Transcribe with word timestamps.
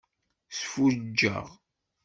Sfuǧǧeɣ. 0.57 1.47